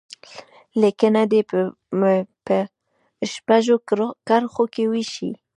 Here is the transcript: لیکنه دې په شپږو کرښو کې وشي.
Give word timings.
لیکنه 0.81 1.21
دې 1.31 1.41
په 2.45 2.57
شپږو 3.33 3.75
کرښو 4.27 4.63
کې 4.73 4.83
وشي. 4.91 5.31